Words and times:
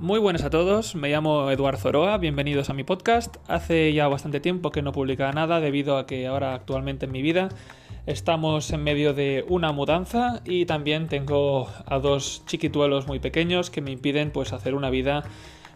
Muy 0.00 0.18
buenas 0.18 0.44
a 0.44 0.48
todos, 0.48 0.94
me 0.94 1.10
llamo 1.10 1.50
Eduard 1.50 1.76
Zoroa, 1.76 2.16
bienvenidos 2.16 2.70
a 2.70 2.72
mi 2.72 2.84
podcast. 2.84 3.36
Hace 3.48 3.92
ya 3.92 4.08
bastante 4.08 4.40
tiempo 4.40 4.70
que 4.70 4.80
no 4.80 4.92
publicaba 4.92 5.30
nada 5.32 5.60
debido 5.60 5.98
a 5.98 6.06
que 6.06 6.26
ahora 6.26 6.54
actualmente 6.54 7.04
en 7.04 7.12
mi 7.12 7.20
vida 7.20 7.50
estamos 8.06 8.70
en 8.70 8.82
medio 8.82 9.12
de 9.12 9.44
una 9.46 9.72
mudanza 9.72 10.40
y 10.46 10.64
también 10.64 11.08
tengo 11.08 11.68
a 11.84 11.98
dos 11.98 12.44
chiquituelos 12.46 13.08
muy 13.08 13.18
pequeños 13.18 13.68
que 13.68 13.82
me 13.82 13.90
impiden 13.90 14.30
pues 14.30 14.54
hacer 14.54 14.74
una 14.74 14.88
vida 14.88 15.22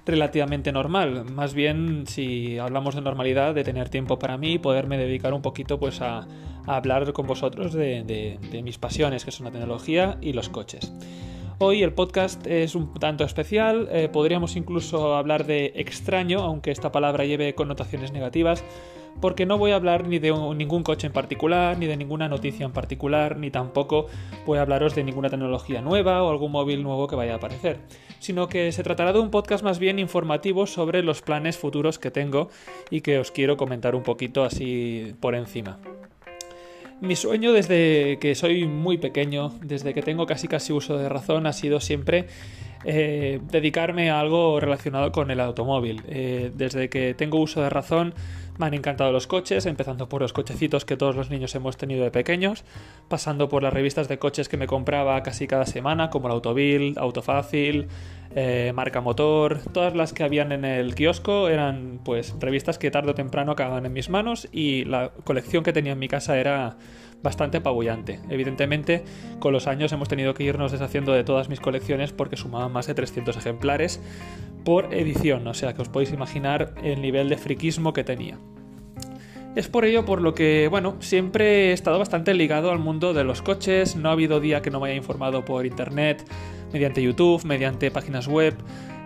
relativamente 0.06 0.72
normal. 0.72 1.26
Más 1.26 1.52
bien, 1.52 2.06
si 2.06 2.58
hablamos 2.58 2.94
de 2.94 3.02
normalidad, 3.02 3.54
de 3.54 3.62
tener 3.62 3.90
tiempo 3.90 4.18
para 4.18 4.38
mí 4.38 4.54
y 4.54 4.58
poderme 4.58 4.96
dedicar 4.96 5.34
un 5.34 5.42
poquito 5.42 5.78
pues 5.78 6.00
a, 6.00 6.26
hablar 6.66 7.12
con 7.12 7.26
vosotros 7.26 7.74
de 7.74 8.62
mis 8.64 8.78
pasiones, 8.78 9.26
que 9.26 9.32
son 9.32 9.44
la 9.44 9.52
tecnología 9.52 10.16
y 10.22 10.32
los 10.32 10.48
coches. 10.48 10.94
Hoy 11.58 11.84
el 11.84 11.92
podcast 11.92 12.44
es 12.48 12.74
un 12.74 12.92
tanto 12.94 13.22
especial, 13.22 13.88
eh, 13.92 14.08
podríamos 14.12 14.56
incluso 14.56 15.14
hablar 15.14 15.46
de 15.46 15.72
extraño, 15.76 16.40
aunque 16.40 16.72
esta 16.72 16.90
palabra 16.90 17.26
lleve 17.26 17.54
connotaciones 17.54 18.10
negativas, 18.10 18.64
porque 19.20 19.46
no 19.46 19.56
voy 19.56 19.70
a 19.70 19.76
hablar 19.76 20.08
ni 20.08 20.18
de 20.18 20.32
ningún 20.32 20.82
coche 20.82 21.06
en 21.06 21.12
particular, 21.12 21.78
ni 21.78 21.86
de 21.86 21.96
ninguna 21.96 22.28
noticia 22.28 22.66
en 22.66 22.72
particular, 22.72 23.36
ni 23.36 23.52
tampoco 23.52 24.06
voy 24.44 24.58
a 24.58 24.62
hablaros 24.62 24.96
de 24.96 25.04
ninguna 25.04 25.30
tecnología 25.30 25.80
nueva 25.80 26.24
o 26.24 26.30
algún 26.30 26.50
móvil 26.50 26.82
nuevo 26.82 27.06
que 27.06 27.14
vaya 27.14 27.34
a 27.34 27.36
aparecer, 27.36 27.78
sino 28.18 28.48
que 28.48 28.72
se 28.72 28.82
tratará 28.82 29.12
de 29.12 29.20
un 29.20 29.30
podcast 29.30 29.62
más 29.62 29.78
bien 29.78 30.00
informativo 30.00 30.66
sobre 30.66 31.04
los 31.04 31.22
planes 31.22 31.56
futuros 31.56 32.00
que 32.00 32.10
tengo 32.10 32.48
y 32.90 33.02
que 33.02 33.20
os 33.20 33.30
quiero 33.30 33.56
comentar 33.56 33.94
un 33.94 34.02
poquito 34.02 34.42
así 34.42 35.14
por 35.20 35.36
encima. 35.36 35.78
Mi 37.04 37.16
sueño 37.16 37.52
desde 37.52 38.18
que 38.18 38.34
soy 38.34 38.66
muy 38.66 38.96
pequeño, 38.96 39.52
desde 39.60 39.92
que 39.92 40.00
tengo 40.00 40.24
casi 40.24 40.48
casi 40.48 40.72
uso 40.72 40.96
de 40.96 41.10
razón, 41.10 41.46
ha 41.46 41.52
sido 41.52 41.78
siempre 41.78 42.28
eh, 42.84 43.40
dedicarme 43.50 44.10
a 44.10 44.20
algo 44.20 44.60
relacionado 44.60 45.12
con 45.12 45.30
el 45.30 45.40
automóvil. 45.40 46.02
Eh, 46.06 46.52
desde 46.54 46.88
que 46.88 47.14
tengo 47.14 47.38
uso 47.38 47.62
de 47.62 47.70
razón 47.70 48.14
me 48.58 48.66
han 48.66 48.74
encantado 48.74 49.10
los 49.10 49.26
coches, 49.26 49.66
empezando 49.66 50.08
por 50.08 50.22
los 50.22 50.32
cochecitos 50.32 50.84
que 50.84 50.96
todos 50.96 51.16
los 51.16 51.30
niños 51.30 51.54
hemos 51.54 51.76
tenido 51.76 52.04
de 52.04 52.10
pequeños, 52.10 52.64
pasando 53.08 53.48
por 53.48 53.62
las 53.62 53.72
revistas 53.72 54.06
de 54.08 54.18
coches 54.18 54.48
que 54.48 54.56
me 54.56 54.66
compraba 54.66 55.22
casi 55.22 55.46
cada 55.46 55.66
semana, 55.66 56.10
como 56.10 56.28
el 56.28 56.34
Autovil, 56.34 56.94
Autofácil, 56.96 57.88
eh, 58.36 58.72
Marca 58.74 59.00
Motor, 59.00 59.60
todas 59.72 59.94
las 59.94 60.12
que 60.12 60.24
habían 60.24 60.52
en 60.52 60.64
el 60.64 60.94
kiosco 60.94 61.48
eran 61.48 62.00
pues 62.04 62.34
revistas 62.38 62.78
que 62.78 62.90
tarde 62.90 63.12
o 63.12 63.14
temprano 63.14 63.52
acababan 63.52 63.86
en 63.86 63.92
mis 63.92 64.08
manos 64.08 64.48
y 64.52 64.84
la 64.84 65.10
colección 65.24 65.62
que 65.64 65.72
tenía 65.72 65.92
en 65.92 65.98
mi 65.98 66.08
casa 66.08 66.38
era 66.38 66.76
bastante 67.24 67.56
apabullante. 67.56 68.20
Evidentemente, 68.28 69.02
con 69.40 69.52
los 69.52 69.66
años 69.66 69.90
hemos 69.92 70.08
tenido 70.08 70.34
que 70.34 70.44
irnos 70.44 70.70
deshaciendo 70.70 71.12
de 71.12 71.24
todas 71.24 71.48
mis 71.48 71.58
colecciones 71.58 72.12
porque 72.12 72.36
sumaban 72.36 72.70
más 72.70 72.86
de 72.86 72.94
300 72.94 73.36
ejemplares 73.36 74.00
por 74.64 74.94
edición, 74.94 75.46
o 75.48 75.54
sea 75.54 75.74
que 75.74 75.82
os 75.82 75.88
podéis 75.88 76.12
imaginar 76.12 76.74
el 76.84 77.02
nivel 77.02 77.28
de 77.28 77.36
friquismo 77.36 77.92
que 77.92 78.04
tenía. 78.04 78.38
Es 79.56 79.68
por 79.68 79.84
ello 79.84 80.04
por 80.04 80.20
lo 80.20 80.34
que, 80.34 80.68
bueno, 80.68 80.96
siempre 81.00 81.70
he 81.70 81.72
estado 81.72 81.98
bastante 81.98 82.34
ligado 82.34 82.70
al 82.70 82.78
mundo 82.78 83.14
de 83.14 83.24
los 83.24 83.40
coches, 83.40 83.96
no 83.96 84.08
ha 84.08 84.12
habido 84.12 84.40
día 84.40 84.62
que 84.62 84.70
no 84.70 84.80
me 84.80 84.88
haya 84.88 84.96
informado 84.96 85.44
por 85.44 85.64
internet, 85.64 86.24
mediante 86.72 87.02
YouTube, 87.02 87.44
mediante 87.44 87.90
páginas 87.90 88.26
web. 88.26 88.54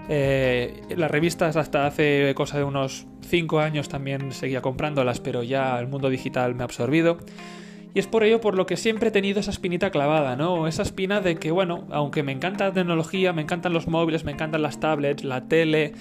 Eh, 0.08 0.80
las 0.96 1.10
revistas 1.10 1.56
hasta 1.56 1.86
hace 1.86 2.32
cosa 2.34 2.56
de 2.56 2.64
unos 2.64 3.06
5 3.28 3.60
años 3.60 3.90
también 3.90 4.32
seguía 4.32 4.62
comprándolas, 4.62 5.20
pero 5.20 5.42
ya 5.42 5.78
el 5.78 5.86
mundo 5.86 6.08
digital 6.08 6.54
me 6.54 6.62
ha 6.62 6.64
absorbido. 6.64 7.18
Y 7.98 8.00
es 8.00 8.06
por 8.06 8.22
ello 8.22 8.40
por 8.40 8.54
lo 8.54 8.64
que 8.64 8.76
siempre 8.76 9.08
he 9.08 9.10
tenido 9.10 9.40
esa 9.40 9.50
espinita 9.50 9.90
clavada, 9.90 10.36
¿no? 10.36 10.68
Esa 10.68 10.82
espina 10.82 11.20
de 11.20 11.34
que, 11.34 11.50
bueno, 11.50 11.84
aunque 11.90 12.22
me 12.22 12.30
encanta 12.30 12.66
la 12.68 12.72
tecnología, 12.72 13.32
me 13.32 13.42
encantan 13.42 13.72
los 13.72 13.88
móviles, 13.88 14.22
me 14.22 14.30
encantan 14.30 14.62
las 14.62 14.78
tablets, 14.78 15.24
la 15.24 15.48
tele, 15.48 15.94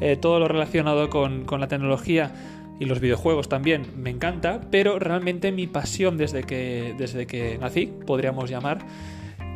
eh, 0.00 0.16
todo 0.16 0.38
lo 0.38 0.48
relacionado 0.48 1.10
con, 1.10 1.44
con 1.44 1.60
la 1.60 1.68
tecnología, 1.68 2.32
y 2.80 2.86
los 2.86 3.00
videojuegos 3.00 3.50
también 3.50 3.84
me 3.98 4.08
encanta, 4.08 4.62
pero 4.70 4.98
realmente 4.98 5.52
mi 5.52 5.66
pasión 5.66 6.16
desde 6.16 6.42
que, 6.44 6.94
desde 6.96 7.26
que 7.26 7.58
nací, 7.58 7.92
podríamos 8.06 8.48
llamar, 8.48 8.78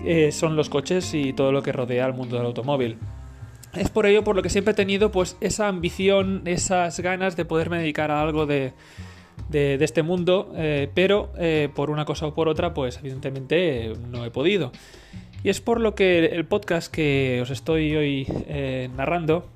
eh, 0.04 0.32
son 0.32 0.54
los 0.54 0.68
coches 0.68 1.14
y 1.14 1.32
todo 1.32 1.50
lo 1.50 1.62
que 1.62 1.72
rodea 1.72 2.04
al 2.04 2.12
mundo 2.12 2.36
del 2.36 2.44
automóvil. 2.44 2.98
Es 3.72 3.88
por 3.88 4.04
ello 4.04 4.22
por 4.22 4.36
lo 4.36 4.42
que 4.42 4.50
siempre 4.50 4.72
he 4.72 4.76
tenido 4.76 5.10
pues 5.10 5.38
esa 5.40 5.66
ambición, 5.66 6.42
esas 6.44 7.00
ganas 7.00 7.36
de 7.36 7.46
poderme 7.46 7.78
dedicar 7.78 8.10
a 8.10 8.20
algo 8.20 8.44
de, 8.44 8.74
de, 9.48 9.74
este 9.80 10.02
mundo, 10.02 10.52
eh, 10.56 10.90
pero 10.94 11.32
eh, 11.38 11.68
por 11.74 11.90
una 11.90 12.04
cosa 12.04 12.26
o 12.26 12.34
por 12.34 12.48
otra, 12.48 12.74
pues 12.74 12.98
evidentemente 12.98 13.92
no 14.10 14.24
he 14.24 14.30
podido. 14.30 14.72
Y 15.42 15.50
es 15.50 15.60
por 15.60 15.80
lo 15.80 15.94
que 15.94 16.26
el 16.26 16.44
podcast 16.46 16.92
que 16.92 17.40
os 17.42 17.50
estoy 17.50 17.94
hoy 17.94 18.26
narrando 18.96 19.46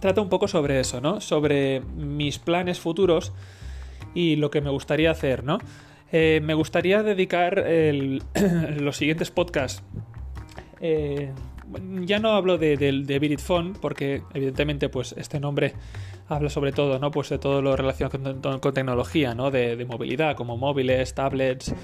trata 0.00 0.20
un 0.20 0.28
poco 0.28 0.48
sobre 0.48 0.80
eso, 0.80 1.00
¿no? 1.00 1.20
Sobre 1.20 1.80
mis 1.80 2.38
planes 2.38 2.80
futuros 2.80 3.32
y 4.14 4.36
lo 4.36 4.50
que 4.50 4.60
me 4.60 4.70
gustaría 4.70 5.10
hacer, 5.10 5.44
¿no? 5.44 5.58
Eh, 6.12 6.40
me 6.42 6.54
gustaría 6.54 7.02
dedicar 7.02 7.64
los 8.80 8.96
siguientes 8.96 9.30
podcasts. 9.30 9.82
Eh, 10.80 11.30
ya 12.04 12.18
no 12.18 12.30
hablo 12.30 12.58
de, 12.58 12.76
de, 12.76 13.38
Phone, 13.38 13.74
porque 13.74 14.22
evidentemente 14.34 14.88
pues 14.88 15.14
este 15.16 15.38
nombre 15.38 15.74
habla 16.30 16.48
sobre 16.48 16.72
todo, 16.72 16.98
¿no? 16.98 17.10
Pues 17.10 17.28
de 17.28 17.38
todo 17.38 17.60
lo 17.60 17.76
relacionado 17.76 18.60
con, 18.60 18.74
tecnología, 18.74 19.34
¿no? 19.34 19.50
De, 19.50 19.84
movilidad, 19.84 20.36
como 20.36 20.56
móviles, 20.56 21.14
tablets, 21.14 21.74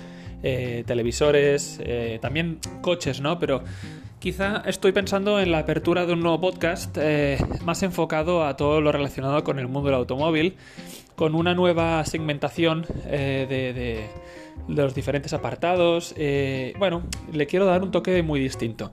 eh, 0.43 0.85
televisores, 0.87 1.81
también 2.21 2.59
coches, 2.81 3.21
¿no? 3.21 3.39
Pero 3.39 3.63
Quizá 4.19 4.63
estoy 4.67 4.93
pensando 4.93 5.39
en 5.41 5.53
la 5.53 5.59
apertura 5.59 6.07
de 6.07 6.15
un 6.15 6.21
nuevo 6.21 6.41
podcast 6.41 6.97
eh, 6.99 7.39
más 7.65 7.83
enfocado 7.83 8.45
a 8.45 8.57
todo 8.57 8.81
lo 8.81 8.91
relacionado 8.91 9.45
con 9.45 9.59
el 9.59 9.69
mundo 9.69 9.91
del 9.91 9.95
automóvil, 9.95 10.57
con 11.15 11.35
una 11.35 11.55
nueva 11.55 12.05
segmentación 12.05 12.87
eh, 13.05 13.47
de, 13.49 14.07
los 14.75 14.95
diferentes 14.95 15.33
apartados. 15.33 16.15
Eh, 16.17 16.75
bueno, 16.79 17.03
le 17.33 17.47
quiero 17.47 17.67
dar 17.67 17.83
un 17.83 17.91
toque 17.91 18.23
muy 18.23 18.41
distinto. 18.41 18.91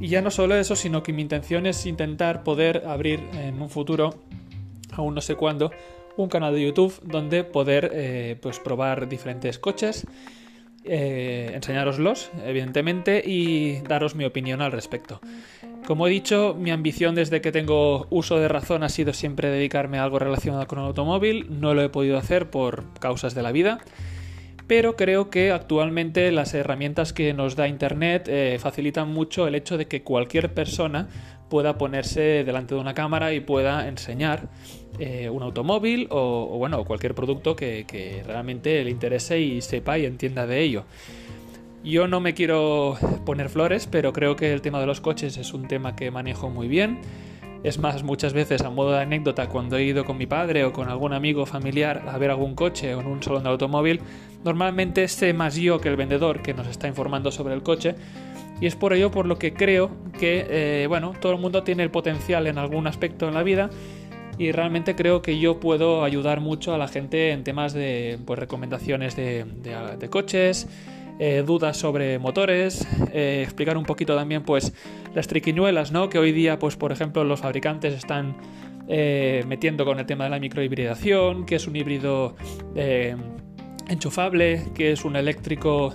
Y 0.00 0.08
ya 0.08 0.22
no 0.22 0.30
solo 0.30 0.54
eso, 0.56 0.74
sino 0.74 1.02
que 1.02 1.12
mi 1.12 1.22
intención 1.22 1.64
es 1.64 1.86
intentar 1.86 2.42
poder 2.42 2.84
abrir 2.86 3.20
en 3.34 3.62
un 3.62 3.70
futuro, 3.70 4.16
aún 4.98 5.14
no 5.14 5.20
sé 5.20 5.34
cuándo, 5.34 5.70
un 6.16 6.28
canal 6.28 6.54
de 6.54 6.62
YouTube 6.62 7.00
donde 7.02 7.44
poder 7.44 8.38
pues 8.40 8.58
probar 8.58 9.08
diferentes 9.08 9.58
coches 9.58 10.06
eh, 10.90 11.50
enseñároslos, 11.54 12.30
evidentemente, 12.46 13.22
y 13.24 13.80
daros 13.80 14.14
mi 14.14 14.24
opinión 14.24 14.62
al 14.62 14.72
respecto. 14.72 15.20
Como 15.86 16.06
he 16.06 16.10
dicho, 16.10 16.56
mi 16.58 16.70
ambición 16.70 17.14
desde 17.14 17.40
que 17.40 17.52
tengo 17.52 18.06
uso 18.10 18.38
de 18.38 18.48
razón 18.48 18.82
ha 18.82 18.88
sido 18.88 19.12
siempre 19.12 19.50
dedicarme 19.50 19.98
a 19.98 20.04
algo 20.04 20.18
relacionado 20.18 20.66
con 20.66 20.78
el 20.78 20.86
automóvil. 20.86 21.46
No 21.60 21.74
lo 21.74 21.82
he 21.82 21.88
podido 21.88 22.16
hacer 22.16 22.50
por 22.50 22.84
causas 23.00 23.34
de 23.34 23.42
la 23.42 23.52
vida 23.52 23.80
pero 24.68 24.94
creo 24.94 25.30
que 25.30 25.50
actualmente 25.50 26.30
las 26.30 26.54
herramientas 26.54 27.12
que 27.12 27.32
nos 27.32 27.56
da 27.56 27.66
Internet 27.66 28.28
eh, 28.28 28.58
facilitan 28.60 29.08
mucho 29.08 29.48
el 29.48 29.54
hecho 29.54 29.78
de 29.78 29.86
que 29.86 30.02
cualquier 30.02 30.52
persona 30.54 31.08
pueda 31.48 31.78
ponerse 31.78 32.44
delante 32.44 32.74
de 32.74 32.80
una 32.80 32.92
cámara 32.92 33.32
y 33.32 33.40
pueda 33.40 33.88
enseñar 33.88 34.48
eh, 34.98 35.30
un 35.30 35.42
automóvil 35.42 36.06
o, 36.10 36.58
bueno 36.58 36.84
cualquier 36.84 37.14
producto 37.14 37.56
que, 37.56 37.86
que 37.88 38.22
realmente 38.26 38.84
le 38.84 38.90
interese 38.90 39.40
y 39.40 39.62
sepa 39.62 39.98
y 39.98 40.04
entienda 40.04 40.46
de 40.46 40.60
ello. 40.60 40.84
Yo 41.82 42.06
no 42.06 42.20
me 42.20 42.34
quiero 42.34 42.98
poner 43.24 43.48
flores, 43.48 43.88
pero 43.90 44.12
creo 44.12 44.36
que 44.36 44.52
el 44.52 44.60
tema 44.60 44.80
de 44.80 44.86
los 44.86 45.00
coches 45.00 45.38
es 45.38 45.54
un 45.54 45.66
tema 45.66 45.96
que 45.96 46.10
manejo 46.10 46.50
muy 46.50 46.68
bien. 46.68 46.98
Es 47.64 47.78
más, 47.78 48.02
muchas 48.04 48.32
veces 48.32 48.62
a 48.62 48.70
modo 48.70 48.92
de 48.92 49.00
anécdota, 49.00 49.48
cuando 49.48 49.76
he 49.76 49.84
ido 49.84 50.04
con 50.04 50.16
mi 50.16 50.26
padre 50.26 50.64
o 50.64 50.72
con 50.72 50.88
algún 50.88 51.12
amigo 51.12 51.44
familiar 51.44 52.04
a 52.08 52.16
ver 52.16 52.30
algún 52.30 52.54
coche 52.54 52.94
o 52.94 53.00
en 53.00 53.06
un 53.06 53.22
salón 53.22 53.42
de 53.42 53.48
automóvil, 53.50 54.00
normalmente 54.44 55.08
sé 55.08 55.32
más 55.32 55.56
yo 55.56 55.80
que 55.80 55.88
el 55.88 55.96
vendedor 55.96 56.40
que 56.40 56.54
nos 56.54 56.68
está 56.68 56.86
informando 56.86 57.32
sobre 57.32 57.54
el 57.54 57.62
coche. 57.62 57.96
Y 58.60 58.66
es 58.66 58.76
por 58.76 58.92
ello 58.92 59.10
por 59.10 59.26
lo 59.26 59.38
que 59.38 59.54
creo 59.54 59.90
que, 60.18 60.46
eh, 60.48 60.86
bueno, 60.88 61.14
todo 61.20 61.32
el 61.32 61.38
mundo 61.38 61.62
tiene 61.62 61.82
el 61.82 61.90
potencial 61.90 62.46
en 62.46 62.58
algún 62.58 62.86
aspecto 62.86 63.28
en 63.28 63.34
la 63.34 63.42
vida 63.42 63.70
y 64.36 64.52
realmente 64.52 64.94
creo 64.94 65.20
que 65.20 65.38
yo 65.38 65.58
puedo 65.58 66.04
ayudar 66.04 66.40
mucho 66.40 66.74
a 66.74 66.78
la 66.78 66.86
gente 66.86 67.32
en 67.32 67.42
temas 67.42 67.72
de 67.72 68.18
pues, 68.24 68.38
recomendaciones 68.38 69.16
de 69.16 70.08
coches, 70.10 70.68
eh, 71.20 71.42
dudas 71.44 71.76
sobre 71.76 72.20
motores, 72.20 72.86
eh, 73.12 73.40
explicar 73.42 73.76
un 73.76 73.84
poquito 73.84 74.14
también 74.14 74.44
pues 74.44 74.72
las 75.14 75.26
triquiñuelas, 75.26 75.90
¿no? 75.90 76.08
Que 76.08 76.20
hoy 76.20 76.30
día, 76.30 76.60
pues 76.60 76.76
por 76.76 76.92
ejemplo, 76.92 77.24
los 77.24 77.40
fabricantes 77.40 77.92
están 77.92 78.36
eh, 78.86 79.42
metiendo 79.48 79.84
con 79.84 79.98
el 79.98 80.06
tema 80.06 80.24
de 80.24 80.30
la 80.30 80.38
microhibridación, 80.38 81.44
que 81.44 81.56
es 81.56 81.66
un 81.66 81.74
híbrido 81.74 82.36
enchufable, 83.88 84.66
que 84.76 84.92
es 84.92 85.04
un 85.04 85.16
eléctrico 85.16 85.92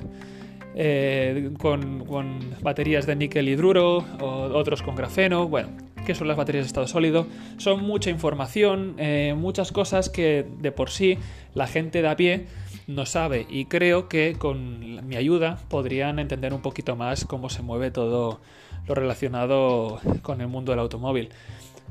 con, 1.58 2.06
con, 2.06 2.40
baterías 2.62 3.06
de 3.06 3.16
níquel 3.16 3.48
hidruro, 3.48 4.04
o 4.20 4.28
otros 4.54 4.82
con 4.82 4.96
grafeno, 4.96 5.48
bueno, 5.48 5.70
que 6.06 6.16
son 6.16 6.28
las 6.28 6.36
baterías 6.36 6.66
de 6.66 6.68
estado 6.68 6.88
sólido. 6.88 7.28
Son 7.58 7.82
mucha 7.82 8.10
información, 8.10 8.98
muchas 9.38 9.72
cosas 9.72 10.10
que 10.10 10.46
de 10.60 10.72
por 10.74 10.90
sí 10.90 11.18
la 11.54 11.68
gente 11.68 12.02
de 12.02 12.10
a 12.10 12.16
pie 12.18 12.48
no 12.88 13.06
sabe 13.06 13.46
y 13.50 13.66
creo 13.66 14.10
que 14.10 14.36
con 14.38 15.08
mi 15.08 15.16
ayuda 15.16 15.58
podrían 15.70 16.20
entender 16.20 16.54
un 16.54 16.62
poquito 16.62 16.96
más 16.96 17.26
cómo 17.26 17.50
se 17.50 17.62
mueve 17.62 17.92
todo 17.92 18.42
lo 18.88 18.96
relacionado 18.96 20.00
con 20.22 20.42
el 20.42 20.48
mundo 20.48 20.72
del 20.72 20.80
automóvil. 20.80 21.30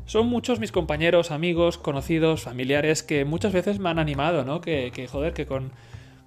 Son 0.05 0.27
muchos 0.27 0.59
mis 0.59 0.73
compañeros, 0.73 1.31
amigos, 1.31 1.79
conocidos, 1.79 2.43
familiares 2.43 3.03
que 3.03 3.25
muchas 3.25 3.53
veces 3.53 3.79
me 3.79 3.89
han 3.89 3.99
animado, 3.99 4.45
¿no? 4.45 4.61
Que, 4.61 5.09
joder, 5.11 5.33
que 5.33 5.47
con, 5.47 5.71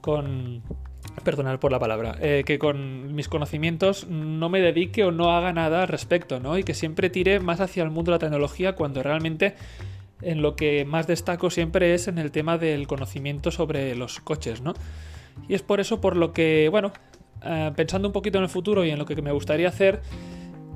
con 0.02 0.64
perdonad 1.24 1.60
por 1.60 1.72
la 1.72 1.80
palabra, 1.80 2.16
eh, 2.22 2.44
que 2.46 2.58
con 2.58 3.14
mis 3.14 3.28
conocimientos 3.28 4.08
no 4.08 4.50
me 4.50 4.62
dedique 4.62 5.04
o 5.04 5.12
no 5.12 5.36
haga 5.36 5.54
nada 5.54 5.84
al 5.84 5.88
respecto, 5.88 6.40
¿no? 6.40 6.58
Y 6.58 6.64
que 6.64 6.74
siempre 6.74 7.10
tire 7.10 7.40
más 7.40 7.60
hacia 7.60 7.84
el 7.84 7.92
mundo 7.92 8.12
de 8.12 8.16
la 8.16 8.20
tecnología 8.20 8.76
cuando 8.76 9.04
realmente 9.04 9.56
en 10.26 10.42
lo 10.42 10.56
que 10.56 10.86
más 10.86 11.06
destaco 11.08 11.50
siempre 11.50 11.94
es 11.94 12.08
en 12.08 12.18
el 12.18 12.32
tema 12.32 12.58
del 12.58 12.88
conocimiento 12.88 13.52
sobre 13.52 13.96
los 13.96 14.20
coches, 14.20 14.62
¿no? 14.62 14.74
Y 15.48 15.54
es 15.54 15.62
por 15.62 15.80
eso 15.80 16.02
por 16.02 16.18
lo 16.18 16.34
que, 16.34 16.68
bueno, 16.70 16.92
eh, 17.44 17.72
pensando 17.76 18.08
un 18.08 18.12
poquito 18.12 18.40
en 18.40 18.46
el 18.46 18.50
futuro 18.50 18.84
y 18.84 18.90
en 18.90 18.98
lo 18.98 19.06
que 19.06 19.22
me 19.22 19.32
gustaría 19.32 19.70
hacer, 19.70 20.02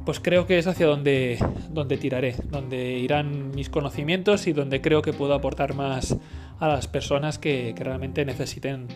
pues 0.06 0.20
creo 0.20 0.46
que 0.46 0.60
es 0.60 0.68
hacia 0.68 0.86
donde, 0.86 1.40
donde 1.72 1.98
tiraré, 1.98 2.36
donde 2.52 2.94
irán 3.00 3.52
mis 3.52 3.70
conocimientos 3.70 4.46
y 4.46 4.54
donde 4.54 4.82
creo 4.82 5.02
que 5.02 5.14
puedo 5.14 5.34
aportar 5.34 5.74
más 5.74 6.16
a 6.60 6.68
las 6.68 6.88
personas 6.88 7.40
que, 7.40 7.74
realmente 7.76 8.26
necesiten 8.26 8.88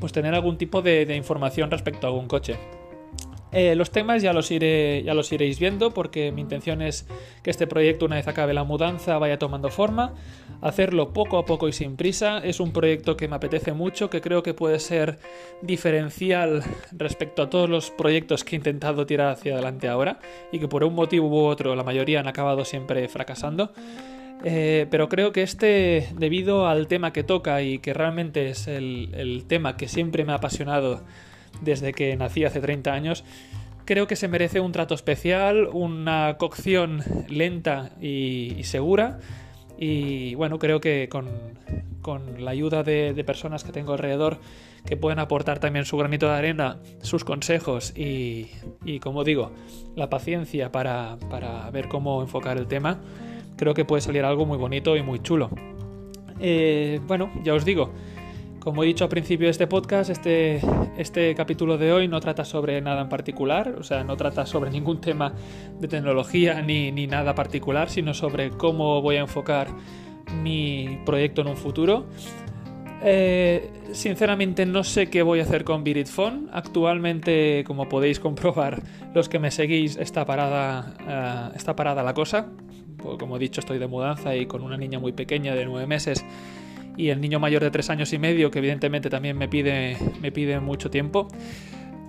pues 0.00 0.12
tener 0.12 0.34
algún 0.34 0.58
tipo 0.58 0.82
de, 0.82 1.06
de 1.06 1.14
información 1.14 1.70
respecto 1.70 2.08
a 2.08 2.10
algún 2.10 2.26
coche. 2.26 2.56
Eh, 3.54 3.76
los 3.76 3.92
temas 3.92 4.20
ya 4.20 4.32
los, 4.32 4.50
iré, 4.50 5.04
ya 5.04 5.14
los 5.14 5.30
iréis 5.30 5.60
viendo 5.60 5.92
porque 5.94 6.32
mi 6.32 6.40
intención 6.40 6.82
es 6.82 7.06
que 7.44 7.50
este 7.50 7.68
proyecto 7.68 8.04
una 8.04 8.16
vez 8.16 8.26
acabe 8.26 8.52
la 8.52 8.64
mudanza 8.64 9.16
vaya 9.18 9.38
tomando 9.38 9.68
forma, 9.68 10.12
hacerlo 10.60 11.12
poco 11.12 11.38
a 11.38 11.44
poco 11.44 11.68
y 11.68 11.72
sin 11.72 11.94
prisa. 11.94 12.38
Es 12.38 12.58
un 12.58 12.72
proyecto 12.72 13.16
que 13.16 13.28
me 13.28 13.36
apetece 13.36 13.72
mucho, 13.72 14.10
que 14.10 14.20
creo 14.20 14.42
que 14.42 14.54
puede 14.54 14.80
ser 14.80 15.20
diferencial 15.62 16.64
respecto 16.90 17.42
a 17.42 17.50
todos 17.50 17.70
los 17.70 17.92
proyectos 17.92 18.42
que 18.42 18.56
he 18.56 18.58
intentado 18.58 19.06
tirar 19.06 19.28
hacia 19.28 19.54
adelante 19.54 19.86
ahora 19.86 20.18
y 20.50 20.58
que 20.58 20.66
por 20.66 20.82
un 20.82 20.96
motivo 20.96 21.28
u 21.28 21.44
otro 21.44 21.76
la 21.76 21.84
mayoría 21.84 22.18
han 22.18 22.26
acabado 22.26 22.64
siempre 22.64 23.06
fracasando. 23.06 23.72
Eh, 24.42 24.88
pero 24.90 25.08
creo 25.08 25.30
que 25.30 25.42
este, 25.42 26.08
debido 26.18 26.66
al 26.66 26.88
tema 26.88 27.12
que 27.12 27.22
toca 27.22 27.62
y 27.62 27.78
que 27.78 27.94
realmente 27.94 28.50
es 28.50 28.66
el, 28.66 29.14
el 29.14 29.44
tema 29.46 29.76
que 29.76 29.86
siempre 29.86 30.24
me 30.24 30.32
ha 30.32 30.36
apasionado 30.36 31.02
desde 31.60 31.92
que 31.92 32.16
nací 32.16 32.44
hace 32.44 32.60
30 32.60 32.92
años, 32.92 33.24
creo 33.84 34.06
que 34.06 34.16
se 34.16 34.28
merece 34.28 34.60
un 34.60 34.72
trato 34.72 34.94
especial, 34.94 35.68
una 35.72 36.36
cocción 36.38 37.02
lenta 37.28 37.90
y, 38.00 38.62
segura. 38.64 39.18
Y 39.78 40.34
bueno, 40.36 40.58
creo 40.58 40.80
que 40.80 41.08
con, 41.08 41.28
la 42.38 42.50
ayuda 42.50 42.82
de, 42.82 43.24
personas 43.24 43.64
que 43.64 43.72
tengo 43.72 43.92
alrededor 43.92 44.38
que 44.86 44.96
pueden 44.96 45.18
aportar 45.18 45.58
también 45.58 45.84
su 45.86 45.96
granito 45.96 46.26
de 46.26 46.34
arena, 46.34 46.78
sus 47.00 47.24
consejos 47.24 47.92
y, 47.96 48.50
como 49.00 49.24
digo, 49.24 49.52
la 49.96 50.10
paciencia 50.10 50.70
para, 50.70 51.16
ver 51.72 51.88
cómo 51.88 52.22
enfocar 52.22 52.58
el 52.58 52.66
tema, 52.66 53.00
creo 53.56 53.74
que 53.74 53.84
puede 53.84 54.02
salir 54.02 54.24
algo 54.24 54.46
muy 54.46 54.58
bonito 54.58 54.96
y 54.96 55.02
muy 55.02 55.20
chulo. 55.20 55.50
Eh, 56.40 57.00
bueno, 57.06 57.30
ya 57.42 57.54
os 57.54 57.64
digo, 57.64 57.92
como 58.64 58.82
he 58.82 58.86
dicho 58.86 59.04
al 59.04 59.10
principio 59.10 59.46
de 59.46 59.50
este 59.50 59.66
podcast, 59.66 60.08
este, 60.08 60.58
este 60.96 61.34
capítulo 61.34 61.76
de 61.76 61.92
hoy 61.92 62.08
no 62.08 62.18
trata 62.18 62.46
sobre 62.46 62.80
nada 62.80 63.02
en 63.02 63.10
particular, 63.10 63.76
o 63.78 63.82
sea, 63.82 64.02
no 64.04 64.16
trata 64.16 64.46
sobre 64.46 64.70
ningún 64.72 65.02
tema 65.02 65.34
de 65.78 65.86
tecnología 65.86 66.62
ni, 66.62 66.90
nada 67.06 67.34
particular, 67.34 67.90
sino 67.90 68.14
sobre 68.14 68.50
cómo 68.50 69.02
voy 69.02 69.16
a 69.16 69.20
enfocar 69.20 69.68
mi 70.42 70.98
proyecto 71.04 71.42
en 71.42 71.48
un 71.48 71.58
futuro. 71.58 72.06
Eh, 73.02 73.70
sinceramente 73.92 74.64
no 74.64 74.82
sé 74.82 75.10
qué 75.10 75.22
voy 75.22 75.40
a 75.40 75.42
hacer 75.42 75.64
con 75.64 75.84
Phone. 76.06 76.48
Actualmente, 76.50 77.64
como 77.66 77.86
podéis 77.86 78.18
comprobar, 78.18 78.82
los 79.14 79.28
que 79.28 79.38
me 79.38 79.50
seguís, 79.50 79.96
está 79.96 80.24
parada, 80.24 80.94
eh, 81.06 81.56
está 81.56 81.76
parada 81.76 82.02
la 82.02 82.14
cosa. 82.14 82.48
Como 83.18 83.36
he 83.36 83.38
dicho, 83.38 83.60
estoy 83.60 83.78
de 83.78 83.86
mudanza 83.86 84.34
y 84.34 84.46
con 84.46 84.62
una 84.62 84.78
niña 84.78 84.98
muy 84.98 85.12
pequeña 85.12 85.54
de 85.54 85.66
nueve 85.66 85.86
meses 85.86 86.24
y 86.96 87.08
el 87.10 87.20
niño 87.20 87.40
mayor 87.40 87.62
de 87.62 87.70
tres 87.70 87.90
años 87.90 88.12
y 88.12 88.18
medio, 88.18 88.50
que 88.50 88.58
evidentemente 88.58 89.10
también 89.10 89.36
me 89.36 89.48
pide, 89.48 89.96
me 90.20 90.32
pide 90.32 90.60
mucho 90.60 90.90
tiempo. 90.90 91.28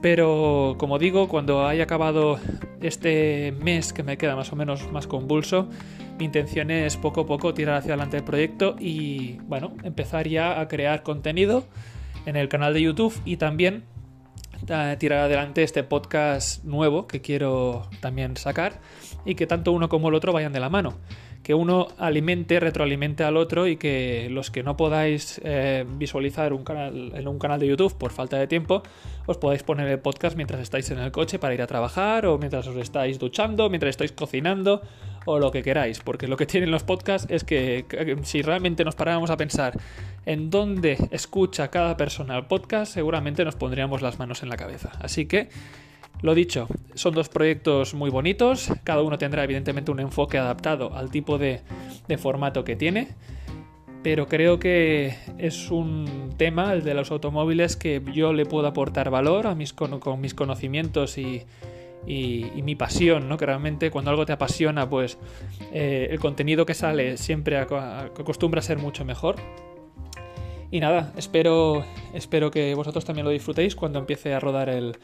Pero 0.01 0.75
como 0.77 0.99
digo, 0.99 1.27
cuando 1.27 1.65
haya 1.65 1.83
acabado 1.83 2.39
este 2.81 3.53
mes 3.59 3.91
que 3.91 4.03
me 4.03 4.17
queda 4.17 4.35
más 4.35 4.51
o 4.53 4.55
menos 4.55 4.91
más 4.91 5.07
convulso, 5.07 5.67
mi 6.19 6.25
intención 6.25 6.69
es 6.69 6.95
poco 6.97 7.21
a 7.21 7.25
poco 7.25 7.53
tirar 7.53 7.77
hacia 7.77 7.93
adelante 7.93 8.17
el 8.17 8.23
proyecto 8.23 8.75
y 8.79 9.37
bueno, 9.47 9.73
empezar 9.83 10.27
ya 10.27 10.59
a 10.59 10.67
crear 10.67 11.01
contenido 11.01 11.65
en 12.25 12.35
el 12.35 12.49
canal 12.49 12.73
de 12.73 12.83
YouTube 12.83 13.19
y 13.25 13.37
también 13.37 13.83
tirar 14.97 15.19
adelante 15.19 15.63
este 15.63 15.83
podcast 15.83 16.63
nuevo 16.63 17.07
que 17.07 17.21
quiero 17.21 17.89
también 17.99 18.37
sacar 18.37 18.79
y 19.25 19.35
que 19.35 19.45
tanto 19.45 19.71
uno 19.71 19.89
como 19.89 20.09
el 20.09 20.15
otro 20.15 20.33
vayan 20.33 20.53
de 20.53 20.59
la 20.59 20.69
mano 20.69 20.93
que 21.45 21.53
uno 21.53 21.89
alimente, 21.99 22.59
retroalimente 22.59 23.23
al 23.23 23.37
otro 23.37 23.67
y 23.67 23.77
que 23.77 24.29
los 24.31 24.49
que 24.49 24.63
no 24.63 24.75
podáis 24.75 25.39
eh, 25.43 25.85
visualizar 25.87 26.53
un 26.53 26.63
canal, 26.63 27.11
en 27.13 27.27
un 27.27 27.37
canal 27.37 27.59
de 27.59 27.67
YouTube 27.67 27.95
por 27.95 28.11
falta 28.11 28.39
de 28.39 28.47
tiempo, 28.47 28.81
os 29.27 29.37
podáis 29.37 29.61
poner 29.61 29.87
el 29.87 29.99
podcast 29.99 30.35
mientras 30.35 30.59
estáis 30.59 30.89
en 30.89 30.97
el 30.97 31.11
coche 31.11 31.37
para 31.37 31.53
ir 31.53 31.61
a 31.61 31.67
trabajar 31.67 32.25
o 32.25 32.39
mientras 32.39 32.65
os 32.65 32.75
estáis 32.77 33.19
duchando, 33.19 33.69
mientras 33.69 33.91
estáis 33.91 34.11
cocinando 34.11 34.81
o 35.25 35.37
lo 35.37 35.51
que 35.51 35.61
queráis, 35.61 35.99
porque 35.99 36.27
lo 36.27 36.35
que 36.35 36.47
tienen 36.47 36.71
los 36.71 36.81
podcasts 36.81 37.27
es 37.29 37.43
que 37.43 37.85
si 38.23 38.41
realmente 38.41 38.83
nos 38.83 38.95
paráramos 38.95 39.29
a 39.29 39.37
pensar 39.37 39.79
en 40.25 40.49
dónde 40.49 40.97
escucha 41.11 41.69
cada 41.69 41.95
persona 41.95 42.37
el 42.37 42.47
podcast, 42.47 42.91
seguramente 42.91 43.45
nos 43.45 43.55
pondríamos 43.55 44.01
las 44.01 44.17
manos 44.17 44.41
en 44.41 44.49
la 44.49 44.57
cabeza. 44.57 44.93
Así 44.99 45.27
que 45.27 45.49
lo 46.21 46.33
dicho, 46.33 46.67
son 46.93 47.13
dos 47.13 47.29
proyectos 47.29 47.93
muy 47.93 48.09
bonitos, 48.09 48.71
cada 48.83 49.01
uno 49.03 49.17
tendrá 49.17 49.43
evidentemente 49.43 49.91
un 49.91 49.99
enfoque 49.99 50.37
adaptado 50.37 50.95
al 50.95 51.11
tipo 51.11 51.37
de, 51.37 51.61
formato 52.17 52.63
que 52.63 52.75
tiene, 52.75 53.09
pero 54.01 54.27
creo 54.27 54.59
que 54.59 55.15
es 55.37 55.71
un 55.71 56.33
tema, 56.37 56.73
el 56.73 56.83
de 56.83 56.93
los 56.93 57.11
automóviles, 57.11 57.75
que 57.75 58.01
yo 58.13 58.33
le 58.33 58.45
puedo 58.45 58.67
aportar 58.67 59.09
valor 59.09 59.47
a 59.47 59.55
mis, 59.55 59.73
con, 59.73 59.99
mis 60.21 60.33
conocimientos 60.33 61.17
y, 61.17 61.43
mi 62.07 62.75
pasión, 62.75 63.27
¿no? 63.27 63.37
Que 63.37 63.47
realmente 63.47 63.89
cuando 63.89 64.11
algo 64.11 64.25
te 64.25 64.33
apasiona, 64.33 64.87
pues 64.87 65.17
eh, 65.73 66.07
el 66.11 66.19
contenido 66.19 66.65
que 66.65 66.75
sale 66.75 67.17
siempre 67.17 67.57
acostumbra 67.57 68.59
a 68.59 68.63
ser 68.63 68.77
mucho 68.77 69.03
mejor. 69.05 69.35
Y 70.71 70.79
nada, 70.79 71.13
espero, 71.17 71.83
espero 72.13 72.51
que 72.51 72.75
vosotros 72.75 73.05
también 73.05 73.25
lo 73.25 73.31
disfrutéis 73.31 73.75
cuando 73.75 73.97
empiece 73.97 74.33
a 74.33 74.39
rodar 74.39 74.69
el, 74.69 74.97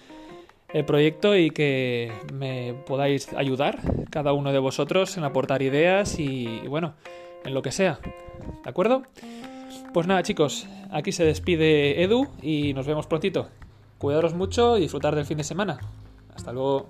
el 0.73 0.85
proyecto 0.85 1.35
y 1.35 1.49
que 1.49 2.11
me 2.33 2.73
podáis 2.85 3.33
ayudar, 3.33 3.79
cada 4.09 4.33
uno 4.33 4.51
de 4.51 4.59
vosotros, 4.59 5.17
en 5.17 5.23
aportar 5.23 5.61
ideas 5.61 6.19
y, 6.19 6.61
bueno, 6.67 6.93
en 7.43 7.53
lo 7.53 7.61
que 7.61 7.71
sea. 7.71 7.99
¿De 8.63 8.69
acuerdo? 8.69 9.03
Pues 9.93 10.07
nada, 10.07 10.23
chicos, 10.23 10.67
aquí 10.89 11.11
se 11.11 11.25
despide 11.25 12.01
Edu 12.03 12.27
y 12.41 12.73
nos 12.73 12.87
vemos 12.87 13.07
prontito. 13.07 13.49
Cuidaros 13.97 14.33
mucho 14.33 14.77
y 14.77 14.81
disfrutar 14.81 15.15
del 15.15 15.25
fin 15.25 15.37
de 15.37 15.43
semana. 15.43 15.79
Hasta 16.33 16.53
luego. 16.53 16.87